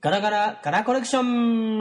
[0.00, 1.80] ガラガラガラコレクション。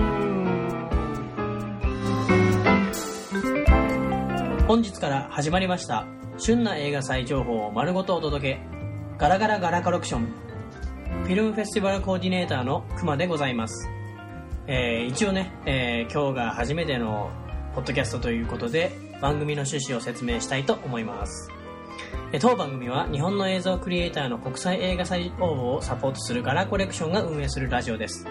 [4.68, 6.08] 本日から始まりました
[6.40, 8.60] 旬な映画祭情報を丸ごとお届け。
[9.20, 10.34] ガラガラガラコレクション。
[11.26, 13.88] フィルムフェスティバルコーディネーターのくまでございます、
[14.66, 17.30] えー一応ね、えー今日が初めての
[17.76, 21.52] ポッドキャストということで番組の趣旨を説明したいと思います。
[22.40, 28.26] 当番組は日本の映像クリエイターの国際映画祭応募をサポートするガラコレクションが運営するラジオです。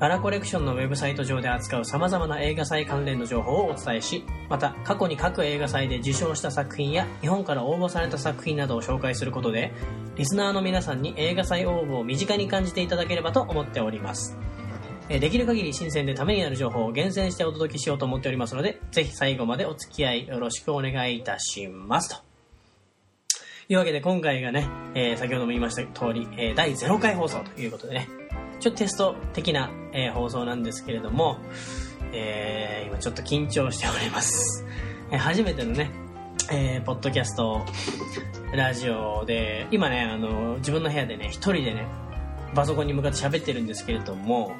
[0.00, 9.72] ガラコレクションのウェブサイト上で扱う様々な映画祭関連の情報をお伝えしまた過去に各映画祭で受賞した作品や日本から応募された作品などを紹介することで
[10.16, 14.36] リスナーの皆さんに映画祭応募を身近に感じていただければと思っております。
[15.08, 22.23] できる限り新鮮でためになる情報を厳選してお届けしようと思っておりますのでぜひ最後までお付き合いよろしくお願いいたしますと。
[23.66, 28.08] というわけで今回がね、えー先ほども言いました通り、えー第0回放送ということでね、
[28.60, 31.38] ちょっとテスト的な、えー放送なんですけれども、
[32.12, 34.64] えー今ちょっと緊張しております。
[35.10, 35.90] えー初めてのね、
[36.52, 37.64] えーポッドキャスト、
[38.54, 41.86] ラジオで、今ね、あの、自分の部屋でね、一人でね、
[42.54, 44.56] パソコンに向かって喋ってるんですけれども、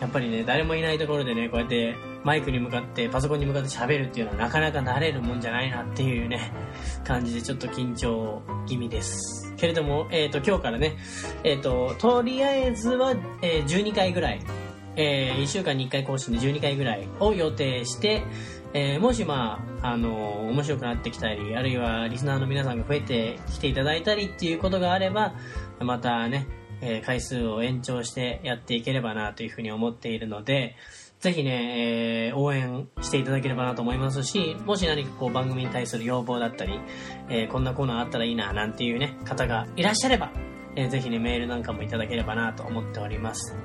[0.00, 6.52] やっぱりね、誰もいないところでね、こうやってマイクに向かって、パソコンに向かって喋るっていうのはなかなか慣れるもんじゃないなっていうね、
[7.04, 9.54] 感じでちょっと緊張気味です。
[9.56, 10.96] けれども、えっ、と、今日からね、
[11.44, 14.40] えっ、と、とりあえずは、えー12回ぐらい、
[14.96, 18.22] え1週間に1回更新で12回ぐらいを予定して、
[18.74, 25.34] えーもしまあ、あの面白くなってきたり、あるいはリスナーの皆さんが増えてきていただいたりっていうことがあれば、
[25.80, 26.46] またね、
[26.82, 30.76] えー回数を延長してやっていければなというふうに思っているので、
[31.20, 36.80] ぜひね、えー応援していただければなと思いますし、もし何かこう番組に対する要望だったり、
[37.30, 40.32] えーこんなコーナーあったらいいななんていうね、方がいらっしゃれば、
[40.76, 43.56] えーぜひね、メールなんかもいただければなと思っております。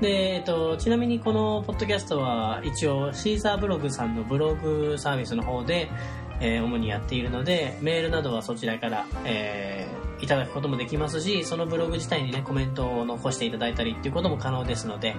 [0.00, 5.88] で、えっと、ちなみにこのポッドキャストは一応シーサーブログさんのブログサービスの方で、
[6.40, 9.85] えー主にやっているので、メールなどはそちらから、えー
[10.20, 15.14] いただくこともできますし、そのブログ自体にね、コメントを残していただいたりっていうことも可能ですので、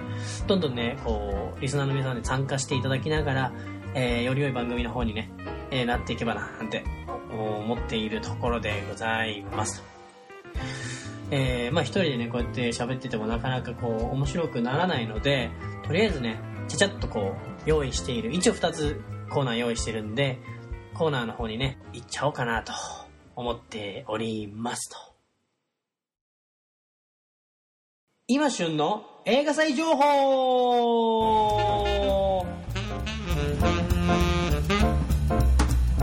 [0.46, 3.52] どんどんね、こう、リスナーの皆さんで参加していただきながら、
[3.94, 5.30] えーより良い番組の方にね、
[5.70, 6.84] えーなっていけばな、なんて
[7.30, 9.82] 思っているところでございます。
[11.30, 15.50] えーまあ一人でね、こうやって喋っててもなかなかこう、面白くならないので、
[15.84, 17.34] とりあえずね、ちゃちゃっとこ
[17.66, 20.38] う、用意している、一応二つコーナー用意してるんで、
[20.94, 22.72] コーナーの方にね、行っちゃおうかなと
[23.38, 24.96] 思っておりますと。
[28.26, 31.28] 今旬の映画祭情報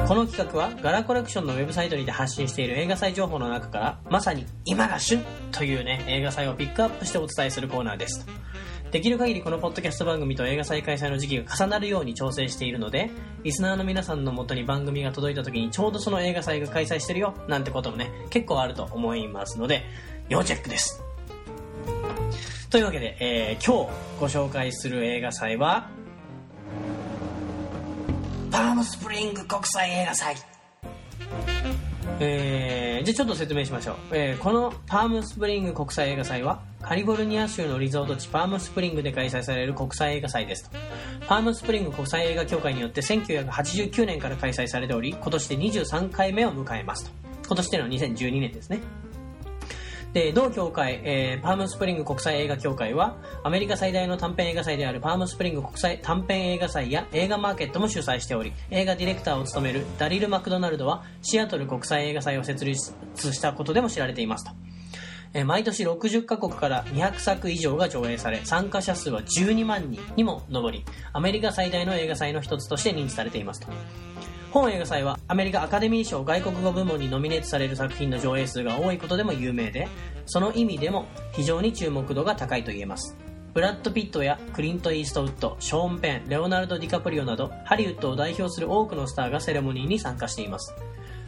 [0.07, 8.25] この企画はガラコレクションのウェブサイトにて発信している映画祭情報の中からまさに今が旬というね映画祭をピックアップしてお伝えするコーナーです
[8.91, 13.11] できる限りこのポッドキャスト番組と映画祭開催の時期が重なるように調整しているので
[13.43, 19.83] リスナーの皆さんの元に番組が届いた時にちょうどその映画祭が開催してるよなんてこともね結構あると思いますので
[20.29, 21.03] 要チェックです。
[22.69, 25.89] というわけで、えー今日ご紹介する映画祭は
[28.51, 30.54] パームスプリング国際映画祭。
[32.19, 40.77] えじゃあちょっと説明しましょう、えーこのパームスプリング国際映画祭はカリフォルニア州のリゾート地パームスプリングで開催される国際映画祭ですと。
[41.27, 47.11] パームスプリング国際映画協会によって1989年から開催されており今年で23回目を迎えますと。
[47.47, 48.79] 今年でのは2012年ですね。
[50.15, 62.93] で同協会、えーパームスプリング国際映画協会はアメリカ最大の短編映画祭であるパームスプリング国際短編映画祭や映画マーケットも主催しており映画ディレクターを務めるダリル・マクドナルドはシアトル国際映画祭を設立
[63.33, 64.51] したことでも知られていますと。
[65.33, 73.67] えー毎年60カ国から200作以上が上映され参加者数は12万人にも上りアメリカ最大の映画祭の一つとして認知されていますと。
[74.55, 79.89] 本映画祭はアメリカアカデミー賞外国語部門にノミネートされる作品の上映数が多いことでも有名で
[80.25, 83.17] その意味でも非常に注目度が高いと言えます。
[83.53, 90.73] ブラッド・ピットやクリント・イーストウッドショーン・ペンレオナルド・ディカプリオなどハリウッドを代表する多くのスターがセレモニーに参加しています。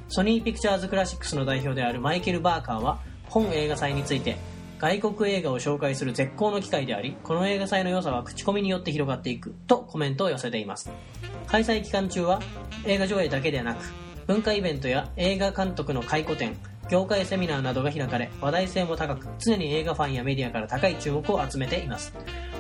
[0.08, 4.38] ソニー・ピクチャーズ・クラシックスの代表であるマイケル・バーカーは本映画祭について
[4.80, 10.92] 外国映画を紹介する絶好の機会でありこの映画祭の良さは口コミによって広がっていくとコメントを寄せています。
[11.48, 12.42] 開催期間中は
[12.86, 13.84] 映画上映だけではなく
[14.28, 16.56] 文化イベントや映画監督の回顧展
[16.90, 22.14] 業界セミナーなどが開かれ話題性も高く常に映画ファンやメディアから高い注目を集めています。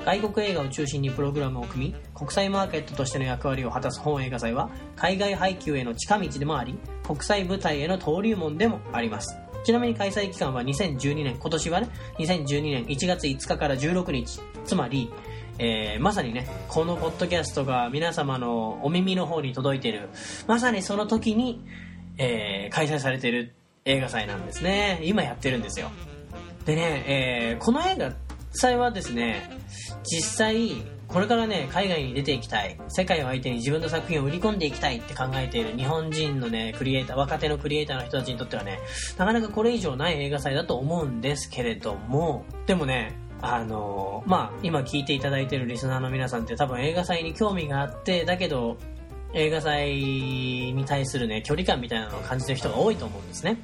[0.06, 9.38] 外国映画を中心にプログラムを組み国際マーケットとしての役割を果たす本映画祭は海外配給への近道でもあり国際舞台への登竜門でもあります。
[9.68, 15.12] ちなみに開催期間は2012年今年はね2012年1月5日から16日つまり、
[15.60, 20.08] えー、まさにねこのポッドキャストが皆様のお耳の方に届いている。
[20.48, 21.66] まさにその時に、
[22.18, 25.02] えー、開催されている映画祭なんですね。
[25.04, 25.92] 今やってるんですよ。
[26.64, 28.14] でね、えー、この映画
[28.54, 29.50] 祭はですね
[30.06, 32.77] 実際これからね海外に出ていきたい。
[32.89, 38.80] 世界を相手に自分の作品を売り込んでいきたいって考えている日本人のねクリエイター若手のクリエイターの人たちにとってはね
[39.18, 42.45] なかなかこれ以上ない映画祭だと思うんですけれども。
[42.65, 48.77] でもねあのまあ今聞いていただいているリスナーの皆さんって多分映画祭に興味があってだけど
[49.33, 53.57] 映画祭に対するね距離感みたいなのを感じてる人が多いと思うんですね。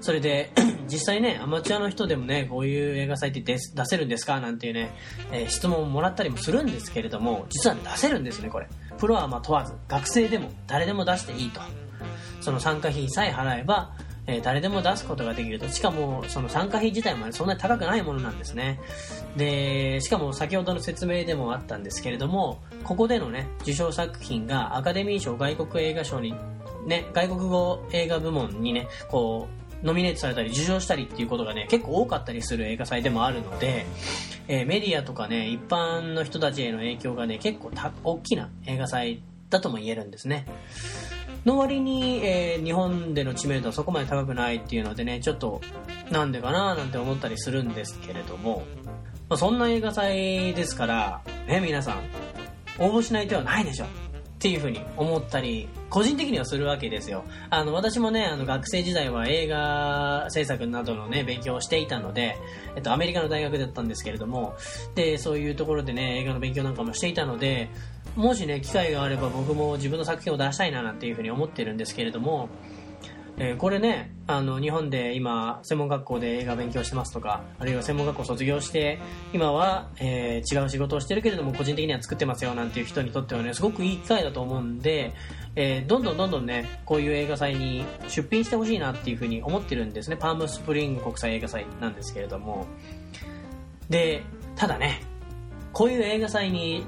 [0.00, 0.50] それで
[0.92, 4.40] 実際ねアマチュアの人でもねこういう映画祭って出せるんですか？
[4.40, 4.90] なんていうね、
[5.32, 8.68] えー、質問をもらったりもするんですけれども実は、出せるんですねこれ
[8.98, 11.60] プロはま問わず学生でも誰でも出していいと
[12.40, 15.68] その参加費さえ払えばえ、誰でも出すことができると。
[15.68, 18.78] しかも、その参加費自体もそんなに高くないものなんですね。
[19.36, 26.36] で、しかも先ほどの説明でもあったんですけれども、ここでのね、受賞作品がアカデミー賞外国映画賞に、
[26.86, 33.86] ね、外国語映画部門にね、こう、ノミネートされたり受賞したりっていうことがね、結構多かったりする映画祭でもあるので、
[34.48, 40.46] えー、メディアとかね、一般の人たちへの影響がね、結構た大きな映画祭だとも言えるんですね。
[41.44, 45.60] の割に、えー、日本での知名度はそこまで高くないっていうのでね、ちょっと、
[46.10, 48.62] なんでかななんて思ったりするんですけれども、
[49.28, 52.02] まあ、そんな映画祭ですから、ね、皆さん、
[52.78, 53.86] 応募しない手はないでしょ
[54.42, 57.22] っていうふうに思ったり、個人的にはするわけですよ。
[57.48, 62.36] あの、私もね、あの、学生時代は映画制作などのね、勉強をしていたので、
[62.74, 64.56] えっと、アメリカの大学だったんですけれども、
[64.96, 67.70] で、そういうところでね、映画の勉強なんかもしていたので、
[68.16, 72.48] もしね、機会があれば僕も自分の作品を出したいななんていうふうに思ってるんですけれども、
[73.38, 78.98] えー、これね、あの、日本で今、専門学校で映画勉強してますとか、あるいは専門学校卒業して、
[79.32, 85.14] 今は、えー、違う仕事をしてるけれども、個人的には作ってますよなんていう人にとってはね、すごくいい機会だと思うんで、
[85.56, 90.16] えー、どんどんどんどんね、こういう映画祭に出品してほしいなっていうふうに思ってるんですね。
[90.16, 92.66] パームスプリング国際映画祭なんですけれども。
[93.88, 94.22] で、
[94.56, 95.02] ただね、
[95.72, 96.84] こういう映画祭に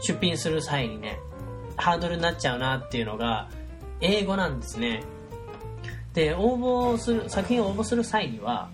[0.00, 1.18] 出品する際にね、
[1.76, 3.48] ハードルになっちゃうなっていうのが、
[4.00, 5.02] 英語なんですね。
[6.14, 8.70] で、応募する、作品を応募する際には、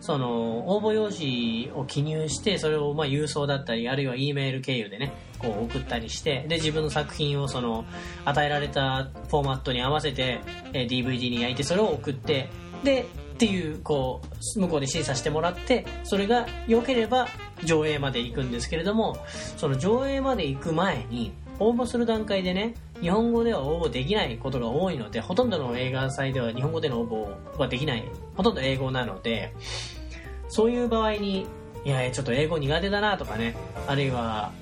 [0.00, 7.84] その、応募用紙を記入して、それをまあ郵送だったり、あるいは E メール経由でね、こう送ったりして、で、自分の作品をその、
[8.24, 10.40] 与えられたフォーマットに合わせて、
[10.72, 12.48] え DVD に焼いて、それを送って、
[12.82, 14.22] で、っていう、こ
[14.56, 17.28] う、向こうで審査してもらって、それが良ければ
[17.64, 19.16] 上映まで行くんですけれども、
[19.56, 28.04] その上映まで行く前に、応募する段階でね、日本語では応募できないことが多いので、ほとんどの映画祭では日本語での応募はできない。
[28.34, 29.54] ほとんど英語なので、
[30.48, 31.46] そういう場合に、
[31.84, 33.56] いや、ちょっと英語苦手だなとかね、
[33.86, 34.52] あるいは、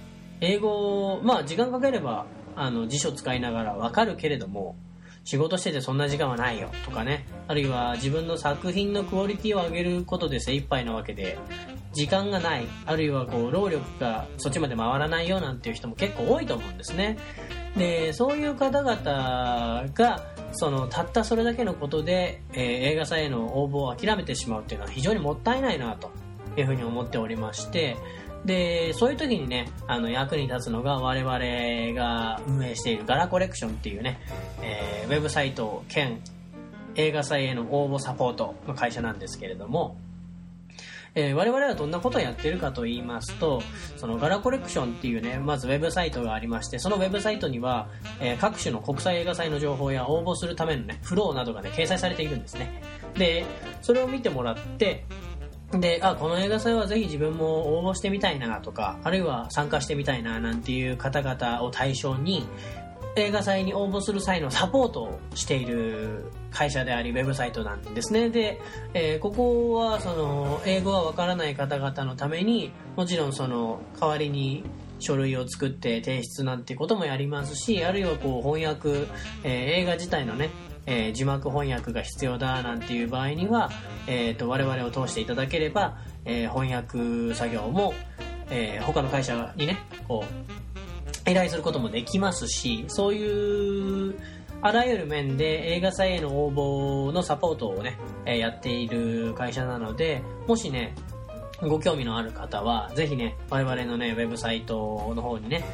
[0.40, 4.76] 英語、まあ時間かければ、あの、辞書使いながらわかるけれども、
[5.24, 11.38] 仕事しててそんな時間はないよとかね、あるいは自分の作品のクオリティを上げることで精一杯なわけで、
[11.92, 17.18] 時間がない、あるいはこう、労力がそっちまで回らないよなんていう人も結構多いと思うんですね。
[17.78, 22.60] で、そういう方々が、その、たったそれだけのことで、えー、
[22.92, 26.10] 映画祭への応募を諦めてしまうっていうのは非常にもったいないなと
[26.56, 27.96] いうふうに思っておりまして、
[28.44, 34.20] で、そういう時にね、あの、役に立つのが我々が運営しているガラコレクションっていうね、
[34.62, 36.20] えー、ウェブサイト兼
[36.94, 39.96] 映画祭への応募サポートの会社なんですけれども、
[41.18, 43.60] えー、我々はどんなことをやってるかと言いますと、
[43.96, 47.88] そのガラコレクションっていうね、まずウェブサイトがありまして、そのウェブサイトには、
[48.20, 52.82] えー、各種の国際映画祭の情報や応募するためのね、フローなどがね、掲載されているんですね。
[53.14, 53.44] で、
[53.82, 55.06] それを見てもらって、
[55.72, 62.46] で、あ、この映画祭はぜひ自分も応募してみたいなとか、あるいは参加してみたいななんていう方々を対象に、
[63.16, 68.30] 映画祭に応募する際のサポートをしている会社であり、ウェブサイトなんですね。
[68.30, 68.60] で、
[68.94, 74.64] えー、ここは、その、英語がわからない方々のために、もちろんその、代わりに
[74.98, 79.06] 書類を作って提出なんてこともやりますし、あるいはこう、翻訳、
[79.42, 80.50] えー、映画自体のね、
[80.90, 83.70] えー、字幕翻訳が必要だなんていう場合には、
[84.06, 87.92] えーと、我々を通していただければ、えー、翻訳作業も、
[88.48, 89.76] えー、他の会社にね
[90.08, 90.58] こう
[91.30, 94.18] 依頼することもできますしそういう
[94.60, 96.52] あらゆる面で映画祭への応
[97.10, 100.94] 募のサポートをね、えー、やっている会社なのでもしね
[101.60, 105.64] ご興味のある方は、ぜひね、我々のね、ウェブサイトの方にね、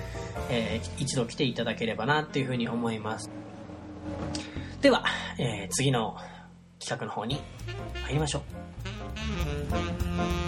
[0.49, 3.31] えー、一度来ていただければなっていうふうに思います。
[4.81, 5.05] では、
[5.39, 6.17] えー、次の
[6.79, 7.41] 企画の方に
[8.05, 8.39] 参りましょ
[10.41, 10.44] う。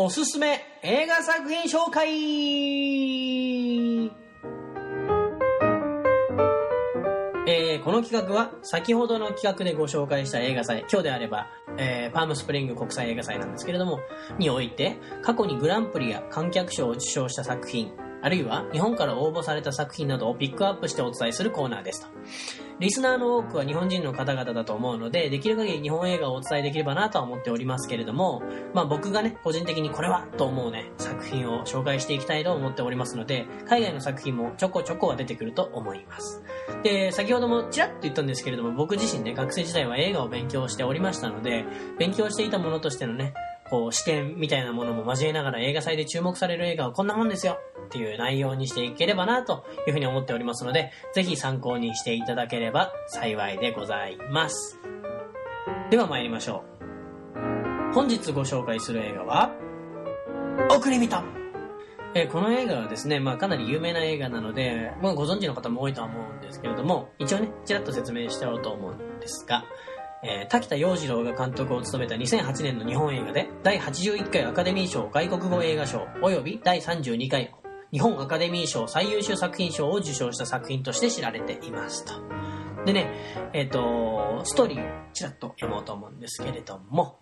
[0.00, 2.06] おすすめ映画作品紹介
[7.48, 13.98] えー、この企画は先ほどの企画でご紹介した映画祭、今日であれば、えー、パームスプリング国際映画祭なんですけれども、
[14.38, 17.90] において、過去にグランプリや観客賞を受賞した作品、
[18.22, 22.08] あるいは日本から応募された作品などをピックアップしてお伝えするコーナーですと。
[22.80, 28.40] リスナーの多くは日本人の方々だと思うので、できる限り日本映画をお伝えできればなとは思っておりますけれども、
[28.72, 36.42] まあ僕がね、個人的にこれはと思うね、作品を紹介していきたいと思っておりますので、海外の作品もちょこちょこは出てくると思います。
[36.84, 41.64] で、先ほどもちらっと言ったんですけれども、僕自身ね、学生時代は映画を勉強しておりましたので、
[41.98, 43.34] 勉強していたものとしてのね、
[43.70, 54.78] こう視点みたいなものも交えながら映画祭で注目される映画はこんなもんですよっていう内容にしていければなというふうに思っておりますので、ぜひ参考にしていただければ幸いでございます。
[55.90, 56.64] では参りましょ
[57.90, 57.94] う。
[57.94, 59.50] 本日ご紹介する映画は、
[60.70, 61.38] 送り人
[62.14, 69.64] えこの映画はですね、まあ、かなり有名な映画なので、まあ、ご存知の方も多いとは思うんですけれども、一応ね、ちらっと説明しておうと思うんですが、
[70.22, 77.54] えー、滝田洋次郎が監督を務めた2008年の日本映画で、第81回アカデミー賞外国語映画賞、及び第32回
[77.90, 82.12] 日本アカデミー賞最優秀作品賞を受賞した作品として知られていますと。
[82.84, 83.10] でね、
[83.54, 87.18] えっ、ー、と、ストーリーをちらっと読もうと思うんですけれども、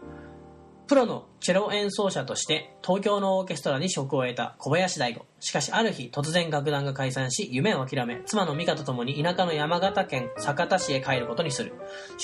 [0.86, 5.26] プロのチェロ演奏者として東京のオーケストラに職を得た小林大吾。
[5.40, 11.74] しかしある日突然楽団が解散し夢を諦め、妻の美香と共に田舎の山形県酒田市へ帰ることにする。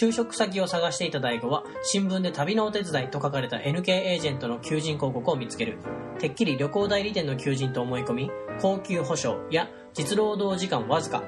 [0.01, 5.79] 就職先を探していた大吾は新聞で旅のお手伝いと書かれた NK エージェントの求人広告を見つける。
[6.21, 11.25] てっきり旅行代理店の求人と思い込み、高級保証や実労働時間わずか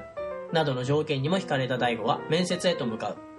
[0.53, 3.34] などの条件にも惹かれた大吾は面接へと向かう。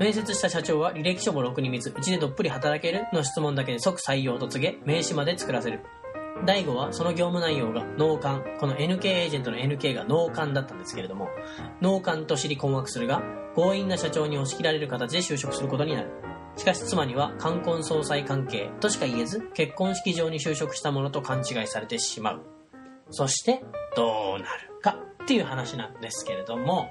[0.00, 5.80] 面接した社長は履歴書もろくに見ず、うちでどっぷり働けるの質問だけで即採用と告げ、名刺まで作らせる。
[6.46, 11.28] 大悟はその業務内容が脳幹、この NK エージェントの NK が脳幹だったんですけれども、
[11.82, 13.22] 脳幹と知り困惑するが、
[13.54, 16.08] 強引な社長に押し切られる形で就職することになる。
[16.56, 22.40] しかし妻には冠婚葬祭関係としか言えず、結婚式場に就職したものと勘違いされてしまう。
[23.10, 23.62] そして、
[23.94, 26.88] どうなるかっていう話なんですけれども、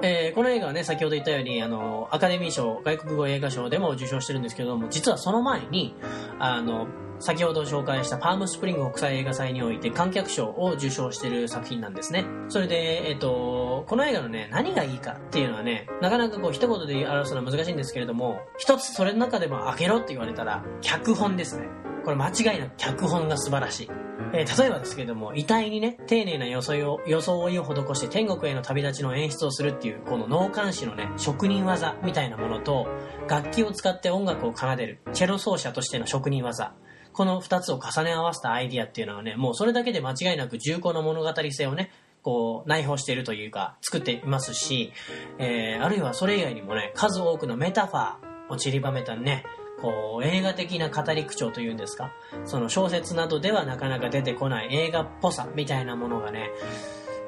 [0.00, 5.94] えー、この映画はね、先ほど言ったように、あの、アカデミー賞、外国語映画賞でも受賞してるんですけども、実はその前に、
[6.38, 6.86] あの、
[7.20, 12.24] 先ほど紹介したパームスプリング国際映画祭において観客賞を受賞してる作品なんですね。
[12.48, 21.66] それで、えっ、と、この映画のね、何がいいかっていうのはね、なかなかこう一言で表すのは難しいんですけれども、一つそれの中でも開けろって言われたら、脚本ですね。
[22.04, 23.90] これ間違いなく脚本が素晴らしい。
[24.32, 32.86] えー、例えばですけども、遺体にね、丁寧な装いを、装いを施して天国への旅立ちの演出をするっていう、この脳幹視のね、職人技みたいなものと、
[33.28, 36.74] 楽器を使って音楽を奏でる、チェロ奏者としての職人技。
[37.12, 41.90] この二つを重ね合わせたアイディアっていうのはね、もうそれだけで間違いなく重厚な物語性をね、
[42.22, 44.92] こう、内包しているというか、作っていますし、
[45.38, 49.44] えー、あるいはそれ以外にもね、数多くのメタファーを散りばめたね、
[49.80, 52.12] こう、映画的な語り口調というんですか、
[52.44, 56.50] その小説などではなかなか出てこない映画っぽさみたいなものがね、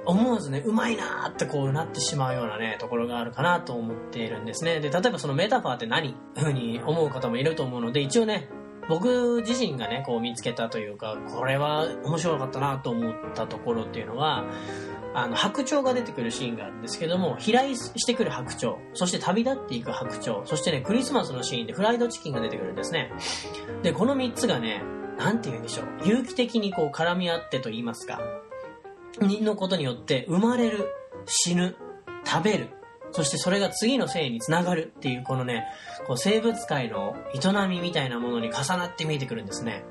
[0.07, 4.81] 思わずね、うまいなーってこうなってしまうようなね、ところがあるかなと思っているんですね。
[4.81, 6.17] で、例えばそのメタファーって何？
[6.35, 8.49] ふうに思う方もいると思うので、一応ね、
[8.91, 14.45] 僕自身がね、こう見つけたというか、これは面白かったなと思ったところっていうのは、
[15.15, 23.13] あの、白鳥が出てくるシーンがあるんですけども、飛来してくる白鳥、そして旅立っていく白鳥、そしてね、クリスマスのシーンでフライドチキンが出てくるんですね。
[23.83, 24.83] で、この3つがね、
[25.19, 28.21] なんて言うんでしょう、有機的にこう絡み合ってと言いますか、
[29.21, 30.89] のことによって生まれる、
[31.27, 31.77] 死ぬ、
[32.25, 32.69] 食べる、
[33.13, 35.67] そしてそれが次の生につながるっていう、このね、
[36.11, 39.85] こう生物界の営みみたいなものに重なって見えてくるんですね。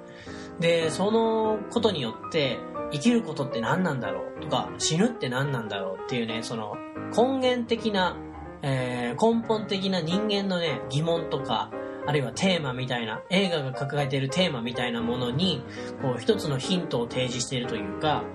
[0.60, 2.60] で、そのことによって、
[2.92, 4.42] 生きることって何なんだろう？
[4.42, 6.76] とか、死ぬって何なんだろうっていうね、その
[7.16, 8.18] 根源的な、
[8.64, 11.72] えー、根本的な人間のね、疑問とか、
[12.06, 15.64] あるいはテーマみたいな、映画が抱えているテーマみたいなものに、
[16.02, 18.26] こう一つのヒントを提示しているというか、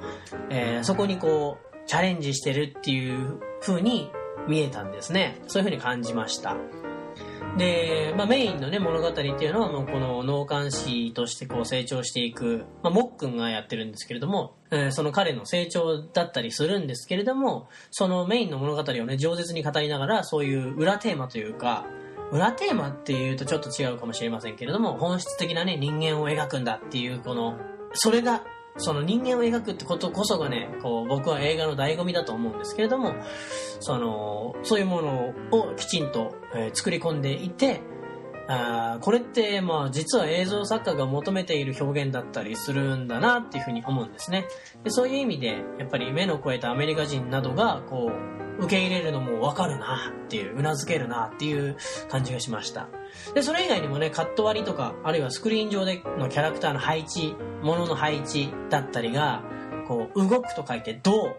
[0.49, 4.11] えー、そこにこう、チャレンジしてるっていう風に
[4.49, 5.43] 見えたんですね。
[5.49, 6.57] そういう風に感じました。
[7.57, 21.87] で、まあ、メインのね、物語っていうのは、もうこの脳幹視としてこう成長していく、まあ、もっくんがやってるんですけれども、えー、その彼の成長だったりするんですけれども、そのメインの物語をね、饒舌に語りながら、そういう裏テーマというか、
[22.33, 27.57] 裏テーマっていうとちょっと違うかもしれませんけれども、本質的なね、人間を描くんだっていう、この、
[27.93, 28.43] それが
[28.77, 33.15] その人間を描くってことこそがね、こう僕は映画の醍醐味だと思うんですけれども、
[33.81, 37.81] その、そういうものをきちんと、えー、作り込んでいて、
[38.47, 44.47] あこれってまあ実は映像作家が求めている表現だったりするんだなっていうふうに思うんですね。
[44.83, 48.11] でそういう意味でやっぱり目の超えたアメリカ人などがこ
[48.61, 51.77] う受け入れるのもわかるなっていううなずけるなっていう
[52.09, 52.89] 感じがしました。
[53.35, 59.43] でそれ以外にもねカット割りとかあるいはスクリーン上でのキャラクターの配置物の配置だったりが
[59.89, 61.37] こう動くと書いて銅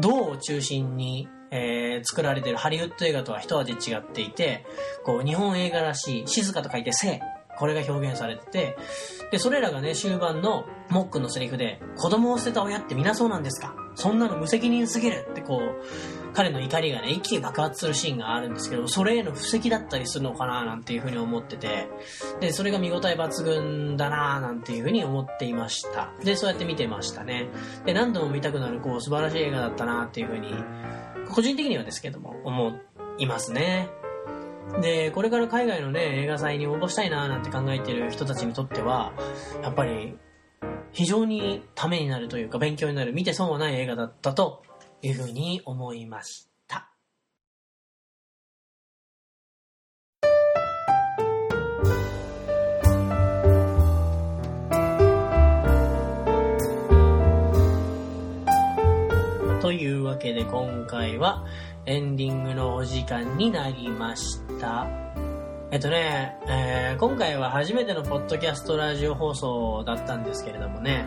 [0.00, 4.64] 銅を中心にえー、作られてるハリウッド映画とは一味違っていて、
[5.04, 7.20] こう、日本映画らしい、静かと書いて生。
[7.58, 8.76] これが表現されてて、
[9.32, 13.74] で、それらがね、終盤のモックのセリフで、子供を捨てた親って皆そうなんですか？
[13.94, 20.66] そんなの無責任すぎるってこう、彼の怒りがね、一気に爆発するシーンがあるんですけど、それへの布石だったりするのかな？
[20.66, 21.88] なんていうふうに思ってて、
[22.40, 26.12] で、それが見応え抜群だななんていうふうに思っていました。
[26.22, 27.48] で、そうやって見てましたね。
[27.86, 30.52] で、何度も見たくなる、こう、素晴らしい映画だったなっていうふうに
[31.30, 32.72] 個人的にはですけども、思
[33.18, 33.88] いますね。
[34.80, 39.12] で、これから海外のね、映画祭に応募したいななんて考えてる人たちにとっては、
[39.62, 40.16] やっぱり、
[40.92, 44.62] 非常にためになるというか、勉強になる、見て損はない映画だったと
[45.02, 46.48] いうふうに思いまし
[59.76, 61.44] というわけで今回は
[61.84, 64.86] エンディングのお時間になりました。
[65.70, 71.06] えっとね、えー、今回は初めてのポッドキャストラジオ放送だったんですけれどもね、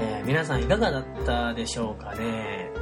[0.00, 2.72] えー、皆さんいかがだったでしょうかね。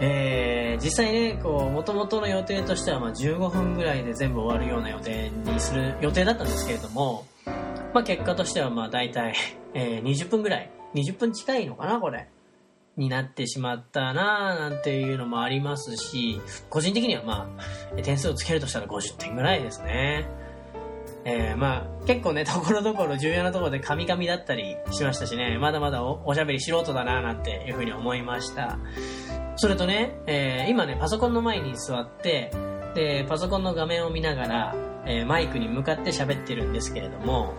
[0.00, 7.26] えー、実際ね、こう、元々の予定としてはま15分ぐらいで全部終わるような予定にする予定だったんですけれども、
[7.92, 9.34] まあ結果としてはまあ大体、
[9.74, 12.28] えー、20分ぐらい、20分近いのかな、これ。
[12.96, 17.48] になってしまったなぁなんていうのもありますし、個人的にはま
[17.96, 20.28] あ、点数をつけるとしたら50点ぐらいですね。
[21.26, 28.78] えー、まあ、結構ね、ところどころ重要なところでカミカミだったりしましたしね、まだまだおしゃべり素人だなぁなんていうふうに思いました。
[29.56, 32.50] それとね、えー、今ね、パソコンの前に座って、
[32.94, 34.74] で、パソコンの画面を見ながら、
[35.06, 37.54] えー、マイクに向かって喋ってるんですけれども、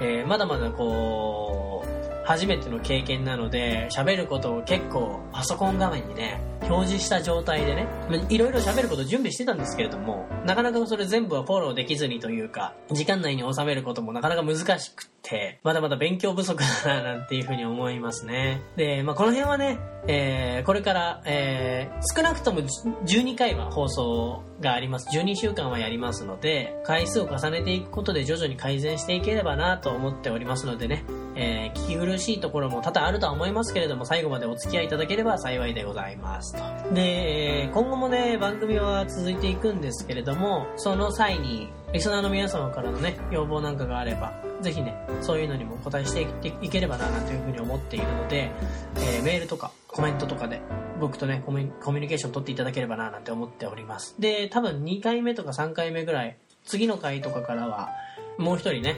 [0.00, 1.95] えー、まだまだこう、
[2.26, 7.86] 初めての経験なので、喋ることを結構パソコン画面にね、表示した状態でね、
[8.28, 18.62] いろいろ喋ること準備してたんですけれども、なかなかそれ全部はフォローできずにというか、時間内に収めることもなかなか難しくて、まだまだ勉強不足だななんていうふうに思いますね。
[18.76, 25.08] で、まあ、この辺はね、えー、これから、えー、少なくとも12回は放送があります。
[25.16, 36.94] 12週間はやりますので、回数を重ねていくことで徐々に改善していければなと思っておりますのでね、えー、聞き苦しいところも多々あるとは思いますけれども、最後までお付き合いいただければ幸いでございますと。
[36.94, 46.26] で、今後もね、番組は続いていくんですけれども、その際に、リスナーの皆様からのね、要望なんかがあれば、ぜひね、そういうのにもお答えして
[46.62, 48.50] いければな、なんていうふうに思っているので、
[48.96, 50.60] えー、メールとかコメントとかで、
[51.00, 54.14] 僕とねコミュニケーション取っていただければな、なんて思っております。
[54.20, 57.88] で、多分2回目とか3回目ぐらい、次の回とかからは、
[58.36, 58.96] もう一人ね、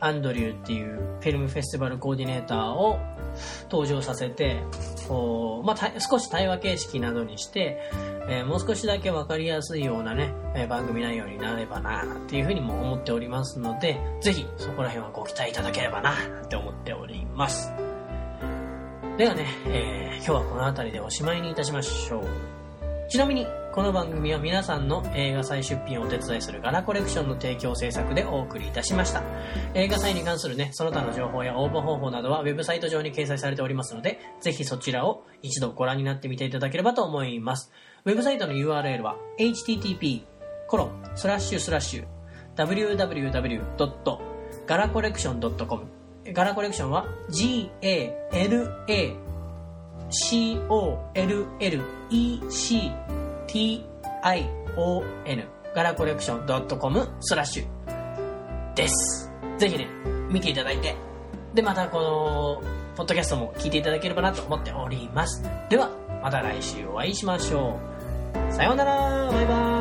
[0.00, 2.98] アンドリューっていうフィルムフェスティバルコーディネーターを
[3.70, 4.62] 登場させて、
[5.06, 7.78] こう、まあ、少し対話形式などにして、
[8.28, 17.89] えー、もう少しだけわかりやすいようなね、えー、番組内容になればな、っていうふうにも思っておりますので、ぜひそこら辺はご期待いただければな、って思っております。
[19.20, 22.24] ではね、えー、今日はこの辺りでおしまいにいたしましょう。
[23.10, 29.22] ちなみに、この番組は皆さんの映画祭出品をお手伝いするガラコレクションの提供制作でお送りいたしました。
[29.74, 37.70] 映画祭に関するね、その他の情報や応募方法などはウェブサイト上に掲載されておりますので、ぜひそちらを一度ご覧になってみていただければと思います。
[38.06, 40.22] ウェブサイトの URL は http
[40.66, 42.06] コロンスラッシュスラッシュ
[42.56, 44.30] www.galacollection.com
[44.66, 45.40] ガラコレクション
[46.32, 48.20] ガラコレクションは G-A-L-A-C-O-L-L-E-C
[53.46, 59.30] T-I-O-N ガラコレクション .com スラッシュです。
[59.58, 59.88] ぜひね、
[60.30, 60.96] 見ていただいて、
[61.54, 62.62] で、またこの、
[62.96, 65.44] ポッドキャストも聞いていただければなと思っております。
[65.68, 65.90] では、
[66.22, 67.78] また来週お会いしましょ
[68.48, 68.52] う。
[68.52, 69.79] さようならバイバイ